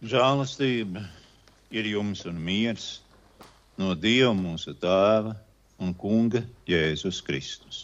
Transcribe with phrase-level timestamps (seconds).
[0.00, 1.02] Žēlastība
[1.76, 2.84] ir jums un miers
[3.76, 5.34] no Dieva mūsu Tēva
[5.76, 7.82] un Kunga Jēzus Kristus.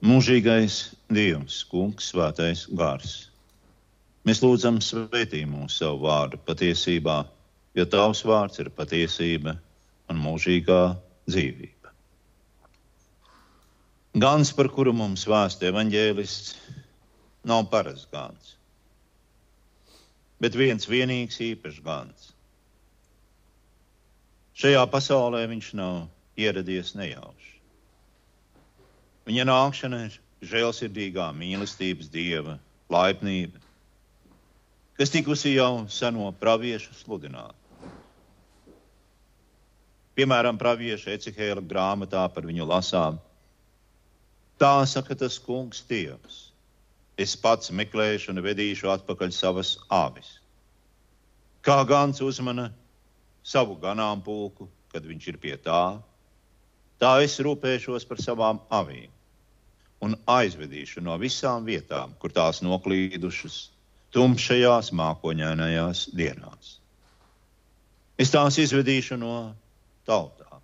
[0.00, 3.12] Mūžīgais Dievs, Kungs, Svētais Gars.
[4.24, 7.18] Mēs lūdzam, svētī mūsu savu vārdu patiesībā,
[7.76, 9.58] jo Tavs vārds ir patiesība
[10.08, 10.82] un mūžīgā
[11.28, 11.92] dzīvība.
[14.24, 16.54] Gans, par kuru mums vēsta evaņģēlists,
[17.44, 18.54] nav parasts gans,
[20.42, 22.30] bet viens vienīgs īpašs gans.
[24.54, 26.04] Šajā pasaulē viņš nav
[26.38, 27.52] ieradies nejauši.
[29.26, 32.58] Viņa nākšana ir žēlsirdīgā mīlestības dieva
[32.92, 33.58] laipnība,
[34.98, 37.56] kas tikusi jau seno praviešu sludināta.
[40.14, 43.16] Piemēram, pravieša Ecihēla grāmatā par viņu lasām.
[44.62, 46.43] Tā saka tas kungs Dievs.
[47.20, 50.40] Es pats meklēšu un vedīšu atpakaļ savas avis.
[51.62, 52.72] Kā gans uzmana
[53.46, 56.00] savu ganāmpulku, kad viņš ir pie tā,
[56.98, 59.12] tā es rūpēšos par savām avīm
[60.04, 63.58] un aizvedīšu no visām vietām, kur tās noklīdušas,
[64.14, 66.78] tumšajās, mākoņainajās dienās.
[68.18, 69.54] Es tās izvedīšu no
[70.06, 70.60] tautām,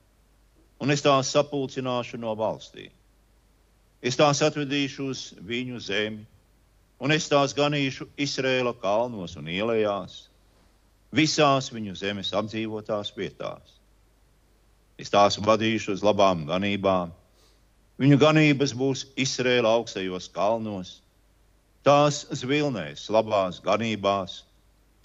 [0.83, 2.91] un es tās sapulcināšu no valstīm.
[4.03, 6.27] Es tās atvedīšu uz viņu zemi,
[7.01, 10.29] un es tās ganīšu Izrēla kalnos un ielās,
[11.17, 13.79] visās viņu zemes apdzīvotās vietās.
[15.01, 17.11] Es tās vadīšu uz labām ganībām.
[18.01, 21.01] Viņu ganības būs Izrēla augstajos kalnos,
[21.85, 24.45] tās zvilnēs labās ganībās,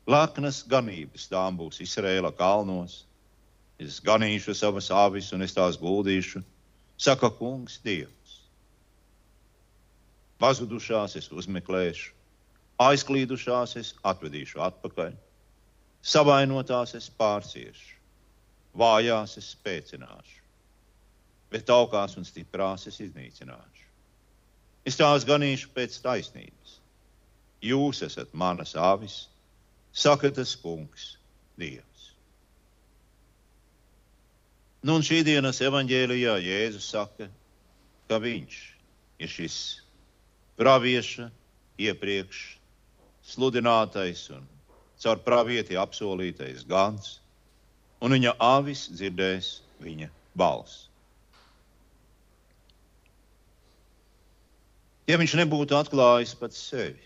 [0.07, 3.05] laknas ganības tām būs Izrēla kalnos
[3.77, 6.39] Es ganīšu savas avis un es tās guldīšu,
[6.97, 8.24] saka kungs Dievs.
[10.39, 12.11] Pazudušās es uzmeklēšu,
[12.83, 15.13] aizklīdušās es atvedīšu atpakaļ,
[16.03, 17.95] savainotās es pārciešu,
[18.75, 20.41] vājās es spēcināšu,
[21.53, 23.85] bet augās un stiprās es iznīcināšu.
[24.85, 26.79] Es tās ganīšu pēc taisnības.
[27.65, 29.25] Jūs esat manas avis,
[29.95, 31.15] saka tas kungs
[31.57, 32.11] Dievs.
[34.85, 37.25] Nu, un šī dienas evanģēlijā Jēzus saka,
[38.05, 38.59] ka viņš
[39.23, 39.55] ir šis
[40.59, 41.29] pravieša
[41.81, 42.41] iepriekš
[43.25, 44.43] sludinātais un
[45.01, 47.19] caur pravieti apsolītais gans,
[47.99, 49.49] un viņa avis dzirdēs
[49.83, 50.85] viņa balsi.
[55.05, 57.03] Ja viņš nebūtu atklājis pats sevi,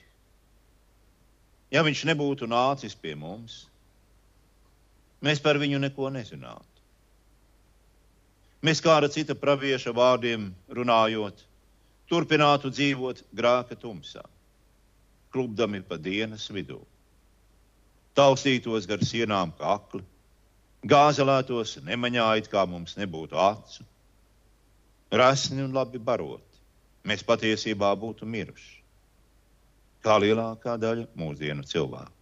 [1.74, 3.66] ja viņš nebūtu nācis pie mums,
[5.26, 6.64] mēs par viņu neko nezinātu.
[8.64, 11.44] Mēs kā ar cita pravieša vārdiem runājot,
[12.10, 14.24] turpinātu dzīvot grāka tumsā,
[15.34, 16.80] klubdami pa dienas vidū.
[18.18, 20.02] Taustītos gar sienām kā akli,
[20.90, 23.86] gāzelētos nemaņā it kā mums nebūtu acu,
[25.12, 26.46] rasni un labi baroti.
[27.08, 28.80] Mēs patiesībā būtu miruši,
[30.04, 32.16] kā lielākā daļa mūsdienu cilvēku.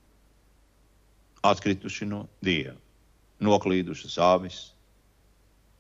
[1.48, 2.76] Atkrituši no dieva,
[3.42, 4.60] noklīdušas āvis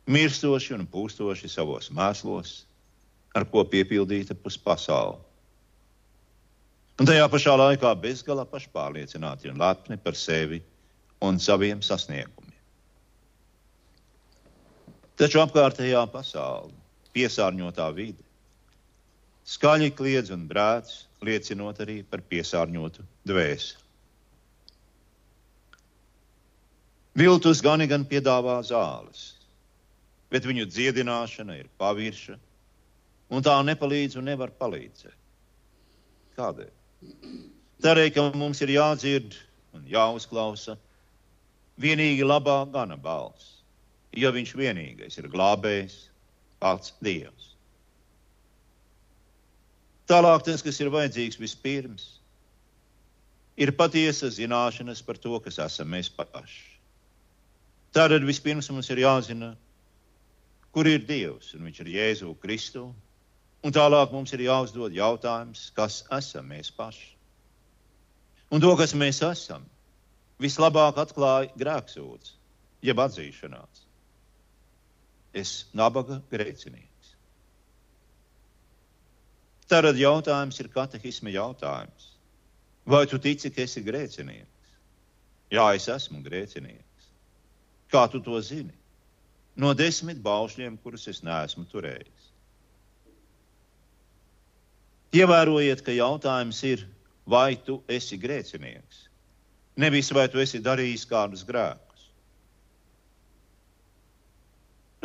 [0.08, 2.64] mirstoši un pūstoši savos mēslos,
[3.38, 5.20] ar ko piepildīta pus pasaule.
[6.98, 10.64] Un tajā pašā laikā bezgalā pašpārliecināti un lepni par sevi
[11.22, 12.56] un saviem sasniegumiem.
[15.18, 16.74] Taču apkārtējā pasaule,
[17.14, 18.26] piesārņotā vide,
[19.50, 20.94] skaļi kliedz un brēc,
[21.26, 23.86] liecinot arī par piesārņotu dvēseli.
[27.18, 29.32] Viltus gan gan piedāvā zāles,
[30.30, 32.36] bet viņu dziedināšana ir pavirša,
[33.30, 35.16] un tā nepalīdz un nevar palīdzēt.
[36.38, 36.74] Kādēļ?
[37.84, 39.36] Tādēļ, ka mums ir jādzird
[39.78, 40.78] un jāuzklausa
[41.82, 43.60] vienīgi labā gana balss,
[44.18, 45.98] jo viņš vienīgais ir glābējs,
[46.62, 47.54] pats Dievs.
[50.08, 52.08] Tālāk tas, kas ir vajadzīgs vispirms,
[53.60, 56.78] ir patiesa zināšanas par to, kas esam mēs paši.
[57.94, 59.52] Tātad vispirms mums ir jāzina,
[60.72, 62.88] kur ir Dievs, un Viņš ir Jēzu Kristu.
[63.68, 67.10] Un tālāk mums ir jāuzdod jautājums, kas esam mēs paši.
[68.54, 69.66] Un to, kas mēs esam,
[70.40, 72.38] vislabāk atklāja grēksūds,
[72.88, 73.84] jeb atzīšanās.
[75.36, 77.12] Es nabaga grēcinieks.
[79.68, 82.14] Tad jautājums ir katehisma jautājums.
[82.88, 84.76] Vai tu tici, ka esi grēcinieks?
[85.52, 87.12] Jā, es esmu grēcinieks.
[87.92, 88.78] Kā tu to zini?
[89.58, 92.17] no desmit baušļiem, kurus es neesmu turējis.
[95.16, 96.84] Ievērojiet, ka jautājums ir,
[97.28, 99.08] vai tu esi grēcinieks,
[99.78, 102.06] Nevis vai tu esi darījis kādus grēkus.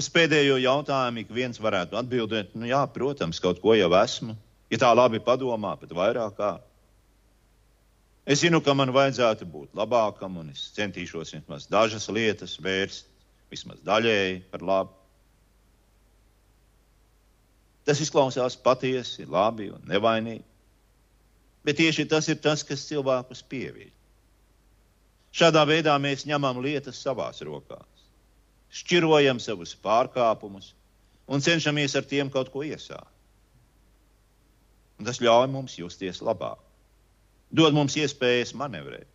[0.00, 4.32] Uz pēdējo jautājumu ik viens varētu atbildēt, nu jā, protams, kaut ko jau esmu.
[4.72, 6.52] Ja tā labi padomā, pat vairāk kā.
[8.24, 13.10] Es zinu, ka man vajadzētu būt labākam, un es centīšos vismaz dažas lietas vērst,
[13.52, 14.96] vismaz daļēji par labu.
[17.86, 20.44] Tas izklausās patiesi, labi un nevainīgi.
[21.66, 23.90] Bet tieši tas ir tas, kas cilvēkus pieviļ.
[25.32, 28.06] Šādā veidā mēs ņemam lietas savās rokās,
[28.68, 30.74] šķirojam savus pārkāpumus
[31.26, 33.08] un cenšamies ar tiem kaut ko iesākt.
[35.00, 36.60] Un tas ļauj mums justies labāk,
[37.50, 39.08] dod mums iespējas manevrēt.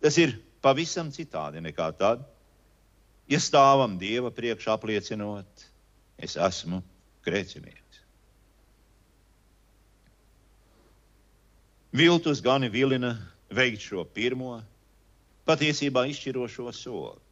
[0.00, 2.22] Tas ir pavisam citādi nekā tad,
[3.26, 5.66] ja stāvam Dieva priekšā apliecinot,
[6.22, 6.80] es esmu
[7.26, 8.02] grēcinieks.
[11.96, 13.14] Viltus gani vilina
[13.50, 14.58] veikt šo pirmo,
[15.46, 17.22] patiesībā izšķirošo soli.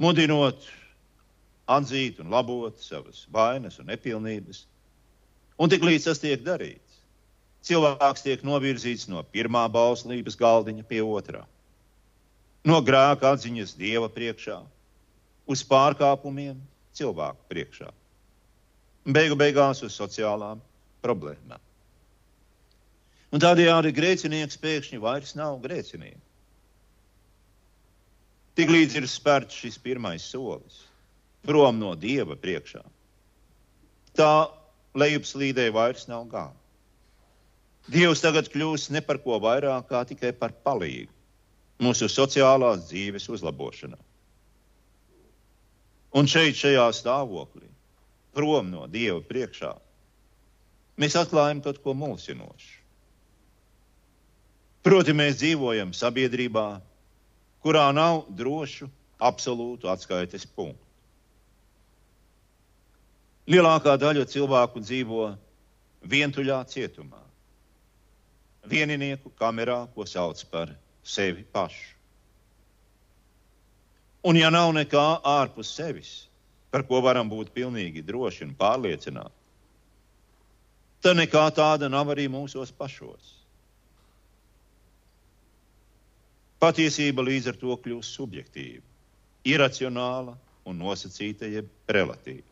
[0.00, 0.62] Mudinot
[1.70, 4.64] atzīt un labot savas vainas un nepilnības,
[5.58, 7.02] un tik līdz tas tiek darīts,
[7.66, 11.44] cilvēks tiek novirzīts no pirmā bauslības galdiņa pie otrā,
[12.66, 14.58] no grēka atziņas dieva priekšā,
[15.46, 16.58] uz pārkāpumiem
[16.96, 17.90] cilvēku priekšā,
[19.06, 20.60] beigu beigās uz sociālām
[21.02, 21.60] problēmām.
[23.32, 26.20] Un tādējādi grēcinieks pēkšņi vairs nav grēcinieks.
[28.60, 30.82] Tiklīdz ir spērts šis pirmais solis
[31.42, 32.82] prom no dieva priekšā,
[34.14, 34.32] tā
[34.94, 36.58] lejupslīdē vairs nav gāma.
[37.90, 41.10] Dievs tagad kļūst ne par ko vairāk kā tikai par palīgu
[41.82, 43.98] mūsu sociālās dzīves uzlabošanā.
[46.14, 47.71] Un šeit, šajā stāvoklī,
[48.36, 49.72] prom no Dieva priekšā,
[51.00, 52.78] mēs atklājam kaut ko mulsinošu.
[54.82, 56.66] Proti, mēs dzīvojam sabiedrībā,
[57.62, 58.88] kurā nav drošu,
[59.22, 60.80] absolūtu atskaites punktu.
[63.52, 65.28] Lielākā daļa cilvēku dzīvo
[66.10, 67.20] vientuļā cietumā,
[68.66, 71.94] vieninieku kamerā, ko sauc par sevi pašu.
[74.22, 76.12] Un, ja nav nekā ārpus sevis,
[76.72, 79.36] par ko varam būt pilnīgi droši un pārliecināti,
[81.04, 83.36] tad nekā tāda nav arī mūsos pašos.
[86.62, 88.84] Patiesība līdz ar to kļūst subjektīva,
[89.44, 92.46] iracionāla un nosacīta, jeb relatīva.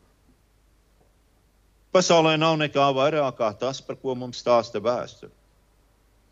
[1.95, 5.31] Pasaulē nav nekā vairāk kā tas, par ko mums stāsta vēsture.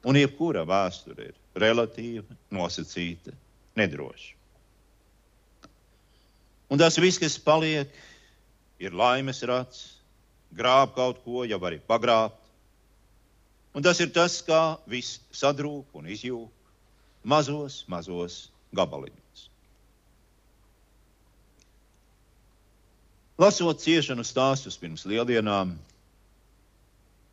[0.08, 3.34] Un jebkura vēsture ir relatīva, nosacīta,
[3.80, 4.39] nedroša.
[6.70, 7.90] Un tas viss, kas paliek,
[8.80, 9.86] ir laimes rats,
[10.54, 12.38] grāb kaut ko, jau arī pagrābt.
[13.74, 16.48] Un tas ir tas, kā viss sadrūp un izjūg
[17.24, 19.46] mazos, mazos gabaliņos.
[23.40, 25.72] Lasot ciešanu stāstus pirms lieldienām,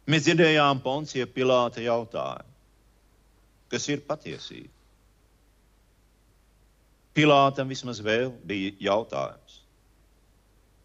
[0.06, 2.52] mēs dzirdējām Poncija Pilāta jautājumu,
[3.72, 4.70] kas ir patiesība.
[7.16, 9.60] Pilātam vismaz vēl bija jautājums.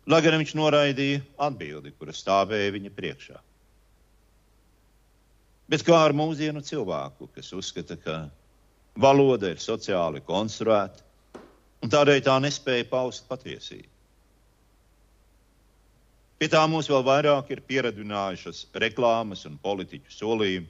[0.08, 3.40] Lai gan viņš noraidīja atbildi, kura stāvēja viņa priekšā.
[5.72, 8.16] Bet kā ar mūsdienu cilvēku, kas uzskata, ka
[9.00, 11.04] Valoda ir sociāli konstruēta,
[11.84, 13.88] un tādēļ tā nespēja paust patiesību.
[16.42, 20.68] Pie tā mums vēl vairāk ir pieredzinājušas reklāmas un politiķu solījumi,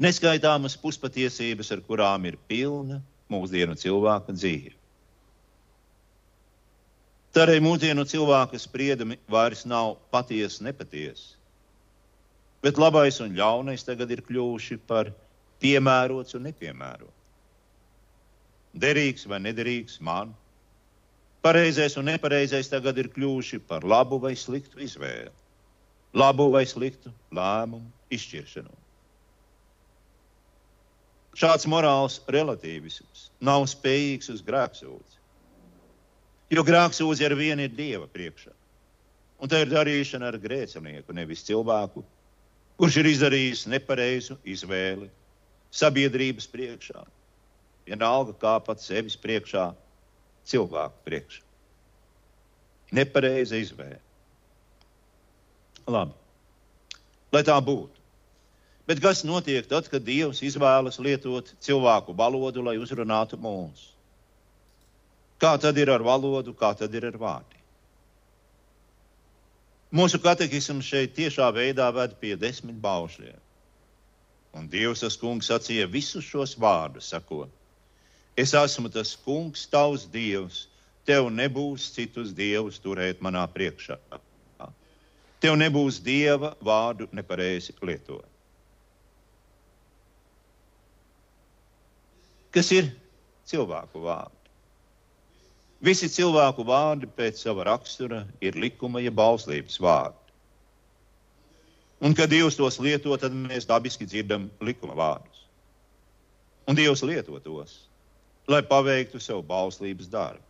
[0.00, 3.00] neskaitāmas puspatiesības, ar kurām ir pilna
[3.32, 4.76] mūsdienu cilvēka dzīve.
[7.32, 11.30] Tad arī mūsdienu cilvēka spriedumi vairs nav patiesi, nepatiesi,
[12.60, 15.08] bet labais un ļaunais tagad ir kļuvuši par
[15.64, 17.18] piemērots un nepiemērots.
[18.84, 20.34] Derīgs vai nederīgs man,
[21.44, 25.32] pareizais un nepareizais tagad ir kļuvuši par labu vai sliktu izvēli,
[26.12, 28.81] labu vai sliktu lēmumu izšķiršanu.
[31.32, 35.20] Šāds morāls relatīvisms nav spējīgs uz grēksūdzi,
[36.52, 38.52] jo grēksūdzi ar vienu ir dieva priekšā.
[39.42, 42.04] Un tā ir darīšana ar grēcinieku, nevis cilvēku,
[42.78, 45.08] kurš ir izdarījis nepareizu izvēli
[45.72, 47.00] sabiedrības priekšā,
[47.88, 49.70] vienalga kā pats sevis priekšā,
[50.46, 51.42] cilvēku priekšā.
[52.92, 54.02] Nepareiza izvēle.
[55.88, 56.12] Labi,
[57.32, 58.01] lai tā būtu.
[58.86, 63.92] Bet kas notiek tad, kad Dievs izvēlas lietot cilvēku valodu, lai uzrunātu mūs?
[65.42, 67.62] Kā tad ir ar valodu, kā tad ir ar vārdiem?
[69.92, 73.40] Mūsu katehisms šeit tiešā veidā ved pie desmit baušļiem
[74.52, 77.48] Un Dievs tas kungs sacīja visus šos vārdus, sakot:
[78.36, 80.66] Es esmu tas kungs, tavs dievs,
[81.08, 83.96] tev nebūs citus dievus turēt manā priekšā.
[85.42, 88.28] Tev nebūs dieva vārdu nepareizi lietot.
[92.52, 92.90] Kas ir
[93.48, 94.38] cilvēku vārdi?
[95.82, 100.18] Visi cilvēku vārdi pēc sava rakstura ir likuma, ja bauslības vārdi.
[102.02, 105.42] Un, kad Dievs tos lieto, tad mēs dabiski dzirdam likuma vārdus.
[106.70, 107.74] Un Dievs lieto tos,
[108.50, 110.42] lai paveiktu savu bauslības darbu.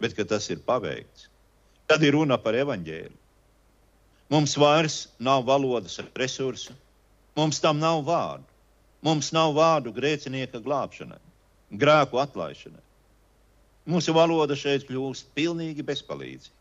[0.00, 1.28] Bet, kad tas ir paveikts,
[1.88, 3.16] tad ir runa par evaņģēlu.
[4.32, 6.74] Mums vairs nav valodas resursu,
[7.36, 8.55] mums tam nav vārdu.
[9.06, 11.20] Mums nav vārdu grēcinieka glābšanai,
[11.78, 12.82] grēku atlaišanai.
[13.86, 16.54] Mūsu valoda šeit kļūst pilnīgi bezpalīdzīga.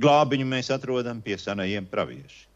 [0.00, 2.50] Glābiņu mēs atrodam pie senajiem praviešiem.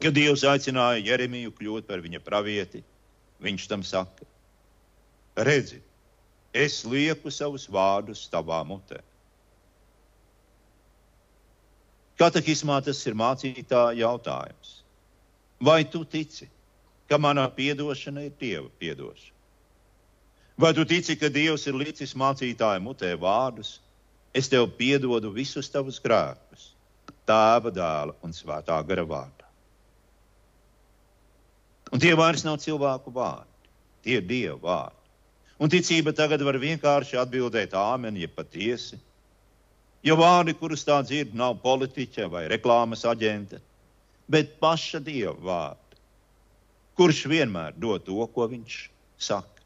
[0.00, 2.80] Kad Dievs aicināja Jeremiju kļūt par viņa pravieti,
[3.44, 4.24] viņš tam saka:
[5.36, 5.82] Redzi,
[6.56, 9.02] es lieku savus vārdus tavā mutē.
[12.20, 14.79] Katehismā tas ir mācītāja jautājums.
[15.60, 16.48] Vai tu tici,
[17.08, 19.36] ka manā piedošana ir Dieva piedošana?
[20.60, 23.78] Vai tu tici, ka Dievs ir licis mācītāju mutē vārdus?
[24.32, 26.70] Es tev piedodu visus tavus grēkus,
[27.28, 29.48] tēva dēla un svētā gara vārdā.
[31.90, 33.70] Un tie vairs nav cilvēku vārdi,
[34.04, 35.08] tie ir Dieva vārdi.
[35.60, 38.96] Un ticība tagad var vienkārši atbildēt āmeni, ja patiesi.
[40.06, 43.60] Jo vārdi, kurus tā dzird, nav politiķa vai reklāmas aģente,
[44.30, 45.98] bet paša Dieva vārdi,
[46.98, 48.76] kurš vienmēr dod to, ko viņš
[49.18, 49.60] saka.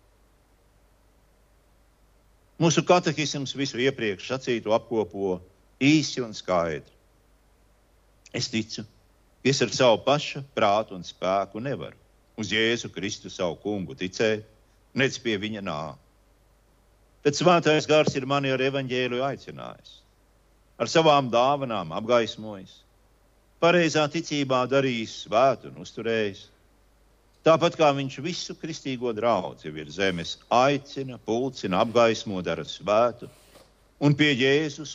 [2.63, 5.41] Mūsu katehisms visu iepriekš sacītu apkopo
[5.83, 6.93] īsi un skaidri.
[8.35, 11.99] Es ticu, ka es ar savu pašu prātu un spēku nevaru
[12.41, 14.47] uz Jēzu Kristu savu kungu ticēt,
[14.95, 15.99] nec pie viņa nāk.
[17.25, 19.93] Tad svētais gars ir mani ar evaņģēlu aicinājis,
[20.79, 22.84] ar savām dāvanām apgaismojis,
[23.65, 26.51] pareizā ticībā darījis svētu un uzturējis
[27.45, 33.29] Tāpat kā viņš visu kristīgo draugu virs zemes aicina, pulcina, apgaismo, dara svētu,
[34.01, 34.95] un pie Jēzus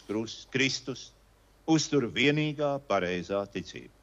[0.49, 1.11] Kristus
[1.69, 3.93] uztur vienīgā pareizā ticība.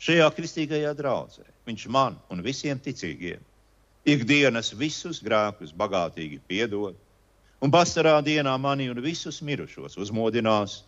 [0.00, 3.44] Šajā kristīgajā draudzē viņš man un visiem ticīgiem
[4.08, 6.96] ikdienas visus grēkus bagātīgi piedod,
[7.60, 10.80] un vasarā dienā mani un visus mirušos uzmodinās,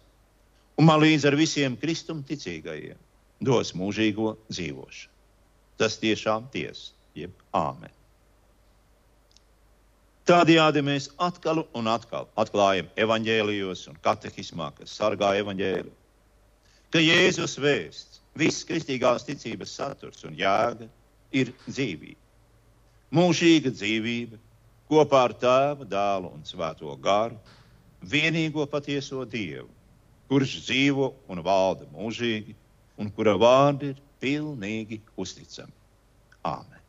[0.77, 2.99] un man līdz ar visiem kristum ticīgajiem
[3.45, 5.17] dos mūžīgo dzīvošanu
[5.77, 7.93] tas tiešām tiesa, jeb āmen.
[10.27, 15.95] Tādējādi mēs atkal un atkal atklājam evaņģēlijos un katehismā, kas sargā evaņģēliju,
[16.91, 20.89] ka Jēzus vēsts, viss kristīgās ticības saturs un jēga
[21.37, 22.19] ir dzīvība.
[23.15, 24.41] Mūžīga dzīvība
[24.91, 27.39] kopā ar tēvu, dēlu un svēto garu,
[28.03, 29.71] vienīgo patieso Dievu,
[30.31, 32.57] kurš dzīvo un valda mūžīgi,
[33.01, 35.75] un kura vārdi ir pilnīgi uzticami.
[36.47, 36.86] Āmen!